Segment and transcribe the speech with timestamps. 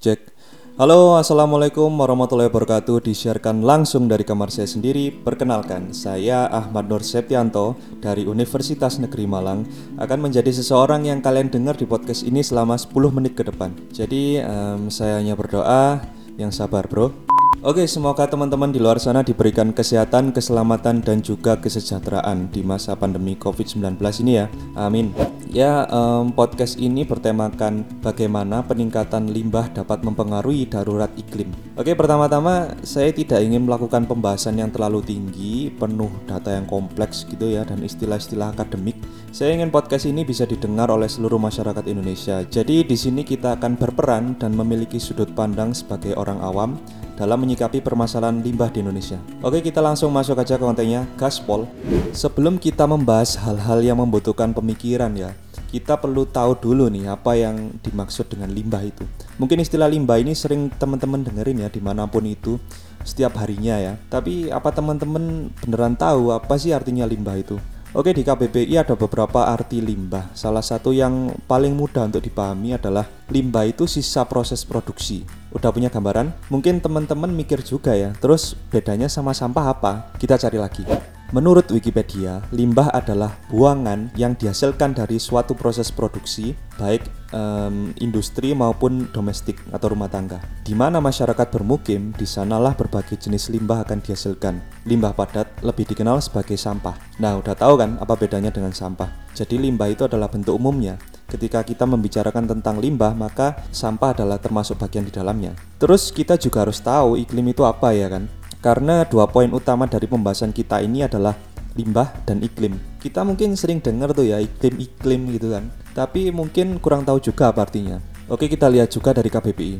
[0.00, 0.32] Cek.
[0.80, 3.04] Halo, assalamualaikum warahmatullahi wabarakatuh.
[3.04, 5.12] Disiarkan langsung dari kamar saya sendiri.
[5.12, 9.68] Perkenalkan, saya Ahmad Nur Septianto dari Universitas Negeri Malang
[10.00, 13.76] akan menjadi seseorang yang kalian dengar di podcast ini selama 10 menit ke depan.
[13.92, 16.00] Jadi, em, saya hanya berdoa
[16.40, 17.12] yang sabar, bro.
[17.60, 23.36] Oke, semoga teman-teman di luar sana diberikan kesehatan, keselamatan, dan juga kesejahteraan di masa pandemi
[23.36, 24.48] COVID-19 ini ya.
[24.80, 25.12] Amin.
[25.50, 31.50] Ya, em, podcast ini bertemakan bagaimana peningkatan limbah dapat mempengaruhi darurat iklim.
[31.74, 37.50] Oke, pertama-tama saya tidak ingin melakukan pembahasan yang terlalu tinggi, penuh data yang kompleks gitu
[37.50, 38.94] ya, dan istilah-istilah akademik.
[39.34, 42.46] Saya ingin podcast ini bisa didengar oleh seluruh masyarakat Indonesia.
[42.46, 46.78] Jadi di sini kita akan berperan dan memiliki sudut pandang sebagai orang awam
[47.20, 49.20] dalam menyikapi permasalahan limbah di Indonesia.
[49.44, 51.68] Oke, kita langsung masuk aja ke kontennya, gaspol.
[52.16, 55.36] Sebelum kita membahas hal-hal yang membutuhkan pemikiran ya,
[55.68, 59.04] kita perlu tahu dulu nih apa yang dimaksud dengan limbah itu.
[59.36, 62.56] Mungkin istilah limbah ini sering teman-teman dengerin ya di mana pun itu
[63.04, 63.92] setiap harinya ya.
[64.08, 67.60] Tapi apa teman-teman beneran tahu apa sih artinya limbah itu?
[67.90, 70.30] Oke di KBBI ada beberapa arti limbah.
[70.32, 75.39] Salah satu yang paling mudah untuk dipahami adalah limbah itu sisa proses produksi.
[75.50, 76.30] Udah punya gambaran?
[76.50, 78.14] Mungkin teman-teman mikir juga ya.
[78.18, 79.92] Terus bedanya sama sampah apa?
[80.18, 80.84] Kita cari lagi.
[81.30, 89.06] Menurut Wikipedia, limbah adalah buangan yang dihasilkan dari suatu proses produksi, baik em, industri maupun
[89.14, 90.42] domestik atau rumah tangga.
[90.66, 94.58] Di mana masyarakat bermukim, di sanalah berbagai jenis limbah akan dihasilkan.
[94.90, 96.98] Limbah padat lebih dikenal sebagai sampah.
[97.22, 99.30] Nah, udah tahu kan apa bedanya dengan sampah?
[99.30, 100.98] Jadi limbah itu adalah bentuk umumnya.
[101.30, 105.54] Ketika kita membicarakan tentang limbah, maka sampah adalah termasuk bagian di dalamnya.
[105.78, 108.26] Terus kita juga harus tahu iklim itu apa ya kan?
[108.58, 111.38] Karena dua poin utama dari pembahasan kita ini adalah
[111.78, 112.76] limbah dan iklim.
[112.98, 115.70] Kita mungkin sering dengar tuh ya iklim-iklim gitu kan.
[115.94, 118.02] Tapi mungkin kurang tahu juga apa artinya.
[118.26, 119.74] Oke, kita lihat juga dari KBBI.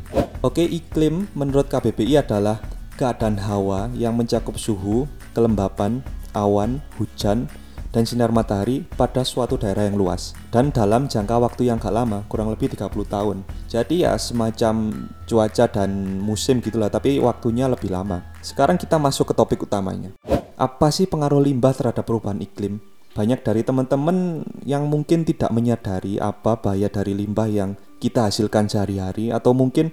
[0.47, 2.62] Oke, iklim menurut KBBI adalah
[2.95, 7.50] keadaan hawa yang mencakup suhu, kelembapan, awan, hujan,
[7.91, 12.23] dan sinar matahari pada suatu daerah yang luas dan dalam jangka waktu yang gak lama
[12.31, 13.43] kurang lebih 30 tahun.
[13.67, 15.91] Jadi ya semacam cuaca dan
[16.23, 18.23] musim gitulah tapi waktunya lebih lama.
[18.41, 20.15] Sekarang kita masuk ke topik utamanya.
[20.55, 22.79] Apa sih pengaruh limbah terhadap perubahan iklim?
[23.11, 29.34] Banyak dari teman-teman yang mungkin tidak menyadari apa bahaya dari limbah yang kita hasilkan sehari-hari
[29.34, 29.91] atau mungkin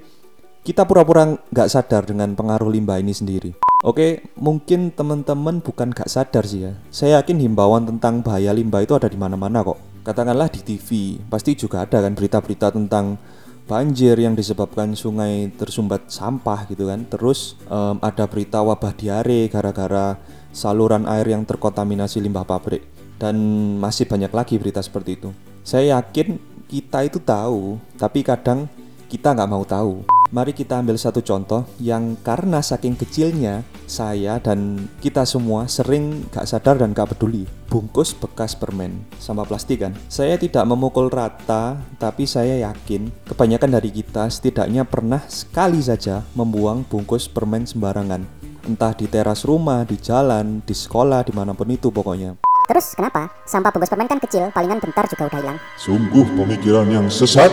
[0.62, 3.67] kita pura-pura nggak sadar dengan pengaruh limbah ini sendiri.
[3.86, 6.74] Oke, mungkin teman-teman bukan nggak sadar sih ya.
[6.90, 9.78] Saya yakin himbauan tentang bahaya limbah itu ada di mana-mana kok.
[10.02, 13.22] Katakanlah di TV, pasti juga ada kan berita-berita tentang
[13.70, 17.06] banjir yang disebabkan sungai tersumbat sampah gitu kan.
[17.06, 20.18] Terus em, ada berita wabah diare gara-gara
[20.50, 22.82] saluran air yang terkontaminasi limbah pabrik
[23.22, 23.38] dan
[23.78, 25.30] masih banyak lagi berita seperti itu.
[25.62, 28.66] Saya yakin kita itu tahu, tapi kadang
[29.06, 30.17] kita nggak mau tahu.
[30.28, 36.44] Mari kita ambil satu contoh yang karena saking kecilnya saya dan kita semua sering gak
[36.44, 37.48] sadar dan gak peduli.
[37.72, 39.96] Bungkus bekas permen sama plastik kan.
[40.12, 46.84] Saya tidak memukul rata, tapi saya yakin kebanyakan dari kita setidaknya pernah sekali saja membuang
[46.84, 48.28] bungkus permen sembarangan.
[48.68, 52.36] Entah di teras rumah, di jalan, di sekolah, di mana pun itu pokoknya.
[52.68, 53.32] Terus kenapa?
[53.48, 55.58] Sampah bungkus permen kan kecil, palingan bentar juga udah hilang.
[55.80, 57.48] Sungguh pemikiran yang sesat.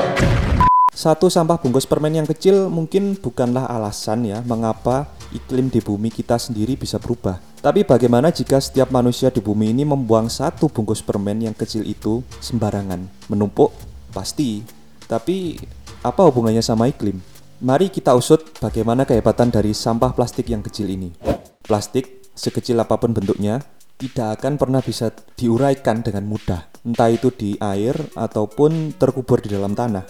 [0.95, 6.39] Satu sampah bungkus permen yang kecil mungkin bukanlah alasan ya mengapa iklim di bumi kita
[6.39, 7.43] sendiri bisa berubah.
[7.59, 12.23] Tapi bagaimana jika setiap manusia di bumi ini membuang satu bungkus permen yang kecil itu
[12.39, 13.11] sembarangan?
[13.27, 13.75] Menumpuk?
[14.15, 14.63] Pasti.
[15.11, 15.59] Tapi
[16.07, 17.19] apa hubungannya sama iklim?
[17.59, 21.11] Mari kita usut bagaimana kehebatan dari sampah plastik yang kecil ini.
[21.67, 23.67] Plastik, sekecil apa pun bentuknya,
[23.99, 29.73] tidak akan pernah bisa diuraikan dengan mudah, entah itu di air ataupun terkubur di dalam
[29.73, 30.05] tanah.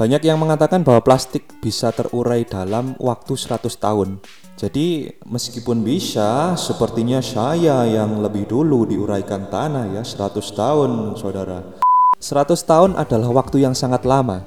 [0.00, 4.16] Banyak yang mengatakan bahwa plastik bisa terurai dalam waktu 100 tahun.
[4.56, 11.76] Jadi meskipun bisa, sepertinya saya yang lebih dulu diuraikan tanah ya 100 tahun saudara.
[12.16, 14.40] 100 tahun adalah waktu yang sangat lama.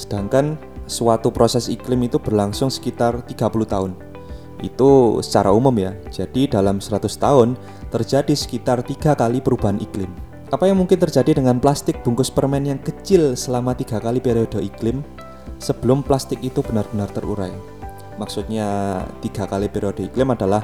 [0.00, 0.56] Sedangkan
[0.88, 3.92] suatu proses iklim itu berlangsung sekitar 30 tahun.
[4.64, 5.92] Itu secara umum ya.
[6.08, 7.52] Jadi dalam 100 tahun
[7.92, 10.08] terjadi sekitar tiga kali perubahan iklim.
[10.46, 15.02] Apa yang mungkin terjadi dengan plastik bungkus permen yang kecil selama tiga kali periode iklim
[15.58, 17.50] sebelum plastik itu benar-benar terurai?
[18.14, 20.62] Maksudnya tiga kali periode iklim adalah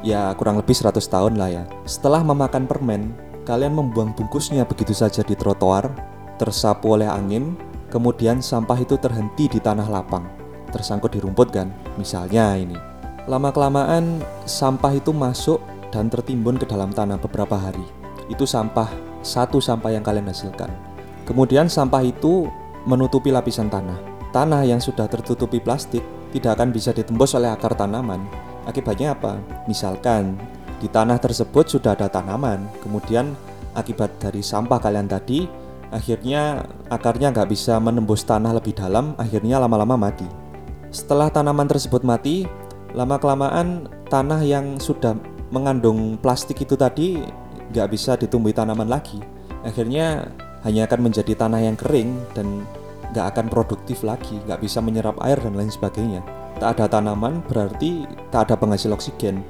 [0.00, 1.64] ya kurang lebih 100 tahun lah ya.
[1.84, 3.12] Setelah memakan permen,
[3.44, 5.92] kalian membuang bungkusnya begitu saja di trotoar,
[6.40, 7.60] tersapu oleh angin,
[7.92, 10.24] kemudian sampah itu terhenti di tanah lapang,
[10.72, 11.68] tersangkut di rumput kan?
[12.00, 12.80] Misalnya ini.
[13.28, 15.60] Lama-kelamaan sampah itu masuk
[15.92, 17.84] dan tertimbun ke dalam tanah beberapa hari.
[18.32, 20.70] Itu sampah, satu sampah yang kalian hasilkan.
[21.28, 22.48] Kemudian sampah itu
[22.88, 24.08] menutupi lapisan tanah.
[24.30, 28.22] tanah yang sudah tertutupi plastik tidak akan bisa ditembus oleh akar tanaman.
[28.62, 29.42] Akibatnya apa?
[29.66, 30.38] Misalkan
[30.78, 33.34] di tanah tersebut sudah ada tanaman, kemudian
[33.74, 35.50] akibat dari sampah kalian tadi,
[35.90, 40.26] akhirnya akarnya nggak bisa menembus tanah lebih dalam, akhirnya lama-lama mati.
[40.94, 42.46] Setelah tanaman tersebut mati,
[42.94, 45.14] lama-kelamaan tanah yang sudah
[45.50, 47.18] mengandung plastik itu tadi
[47.70, 49.22] nggak bisa ditumbuhi tanaman lagi.
[49.62, 50.26] Akhirnya
[50.66, 52.66] hanya akan menjadi tanah yang kering dan
[53.10, 56.22] nggak akan produktif lagi, nggak bisa menyerap air dan lain sebagainya.
[56.60, 59.40] Tak ada tanaman berarti tak ada penghasil oksigen.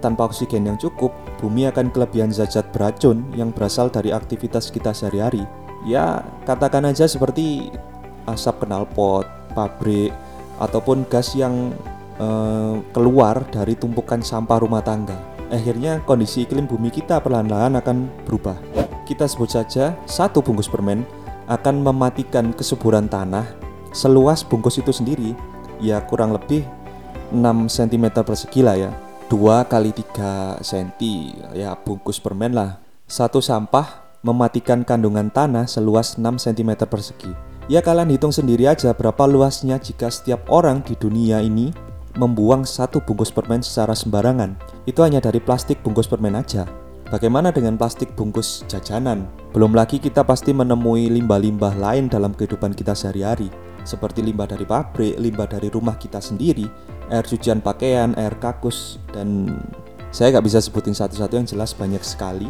[0.00, 5.44] Tanpa oksigen yang cukup, bumi akan kelebihan zat-zat beracun yang berasal dari aktivitas kita sehari-hari.
[5.84, 7.68] Ya, katakan aja seperti
[8.24, 10.12] asap knalpot, pabrik,
[10.60, 11.72] ataupun gas yang
[12.16, 15.16] eh, keluar dari tumpukan sampah rumah tangga.
[15.50, 18.54] Akhirnya kondisi iklim bumi kita perlahan-lahan akan berubah.
[19.02, 21.02] Kita sebut saja satu bungkus permen
[21.50, 23.42] akan mematikan kesuburan tanah
[23.90, 25.34] seluas bungkus itu sendiri
[25.82, 26.62] ya kurang lebih
[27.34, 28.90] 6 cm persegi lah ya
[29.26, 30.90] 2 kali 3 cm
[31.58, 32.78] ya bungkus permen lah.
[33.10, 37.34] Satu sampah mematikan kandungan tanah seluas 6 cm persegi.
[37.66, 41.70] Ya kalian hitung sendiri aja berapa luasnya jika setiap orang di dunia ini
[42.18, 44.58] membuang satu bungkus permen secara sembarangan.
[44.88, 46.66] Itu hanya dari plastik bungkus permen aja.
[47.10, 49.26] Bagaimana dengan plastik bungkus jajanan?
[49.50, 53.50] Belum lagi kita pasti menemui limbah-limbah lain dalam kehidupan kita sehari-hari,
[53.82, 56.70] seperti limbah dari pabrik, limbah dari rumah kita sendiri,
[57.10, 59.50] air cucian pakaian, air kakus, dan
[60.14, 62.46] saya nggak bisa sebutin satu-satu yang jelas banyak sekali.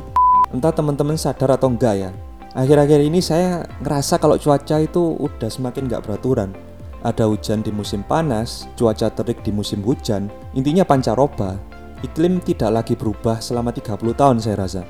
[0.52, 2.10] Entah teman-teman sadar atau enggak ya,
[2.52, 6.52] akhir-akhir ini saya ngerasa kalau cuaca itu udah semakin nggak beraturan.
[7.00, 11.56] Ada hujan di musim panas, cuaca terik di musim hujan, intinya pancaroba.
[12.00, 14.82] Iklim tidak lagi berubah selama 30 tahun saya rasa.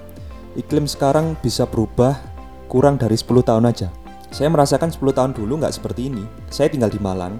[0.58, 2.18] Iklim sekarang bisa berubah
[2.70, 3.90] kurang dari 10 tahun aja.
[4.30, 6.22] Saya merasakan 10 tahun dulu nggak seperti ini.
[6.50, 7.38] Saya tinggal di Malang,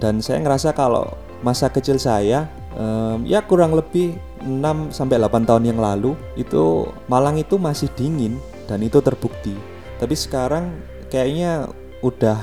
[0.00, 1.08] dan saya ngerasa kalau
[1.40, 7.40] masa kecil saya um, ya kurang lebih 6 sampai 8 tahun yang lalu itu Malang
[7.40, 8.36] itu masih dingin
[8.68, 9.56] dan itu terbukti.
[9.96, 10.76] Tapi sekarang
[11.08, 11.72] kayaknya
[12.04, 12.36] udah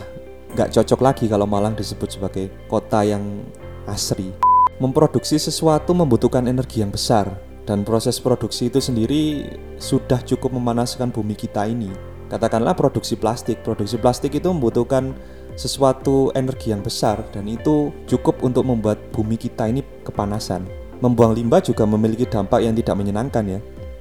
[0.54, 3.42] nggak cocok lagi kalau Malang disebut sebagai kota yang
[3.90, 4.30] asri.
[4.78, 7.30] Memproduksi sesuatu membutuhkan energi yang besar
[7.66, 9.50] dan proses produksi itu sendiri
[9.82, 11.90] sudah cukup memanaskan bumi kita ini.
[12.30, 13.62] Katakanlah produksi plastik.
[13.62, 15.14] Produksi plastik itu membutuhkan
[15.54, 20.66] sesuatu energi yang besar dan itu cukup untuk membuat bumi kita ini kepanasan.
[20.98, 23.60] Membuang limbah juga memiliki dampak yang tidak menyenangkan ya.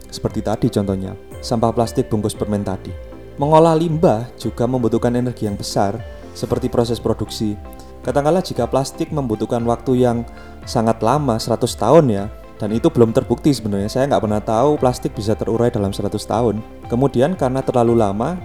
[0.09, 2.93] Seperti tadi contohnya, sampah plastik bungkus permen tadi.
[3.41, 5.97] Mengolah limbah juga membutuhkan energi yang besar
[6.33, 7.55] seperti proses produksi.
[8.03, 10.27] Katakanlah jika plastik membutuhkan waktu yang
[10.67, 12.25] sangat lama 100 tahun ya
[12.59, 16.63] dan itu belum terbukti sebenarnya saya nggak pernah tahu plastik bisa terurai dalam 100 tahun
[16.87, 18.39] kemudian karena terlalu lama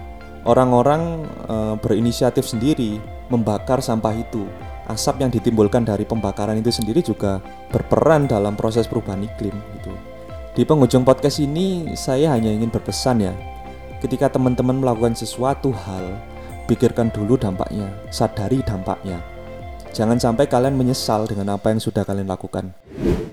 [0.46, 2.96] orang-orang e, berinisiatif sendiri
[3.28, 4.48] membakar sampah itu.
[4.88, 9.92] Asap yang ditimbulkan dari pembakaran itu sendiri juga berperan dalam proses perubahan iklim gitu.
[10.56, 13.36] Di penghujung podcast ini saya hanya ingin berpesan ya.
[14.00, 16.16] Ketika teman-teman melakukan sesuatu hal,
[16.68, 19.16] pikirkan dulu dampaknya, sadari dampaknya.
[19.96, 22.76] Jangan sampai kalian menyesal dengan apa yang sudah kalian lakukan.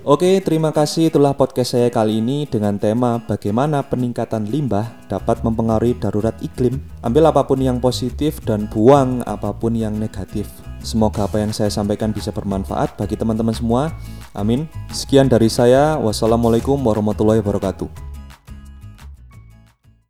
[0.05, 5.97] Oke, terima kasih itulah podcast saya kali ini dengan tema bagaimana peningkatan limbah dapat mempengaruhi
[5.97, 6.77] darurat iklim.
[7.01, 10.45] Ambil apa pun yang positif dan buang apa pun yang negatif.
[10.85, 13.97] Semoga apa yang saya sampaikan bisa bermanfaat bagi teman-teman semua.
[14.37, 14.69] Amin.
[14.93, 15.97] Sekian dari saya.
[15.97, 18.14] Wassalamualaikum warahmatullahi wabarakatuh.